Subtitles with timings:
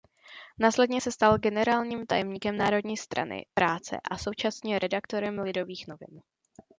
[0.59, 6.21] Následně se stal generálním tajemníkem Národní strany práce a současně redaktorem Lidových novin.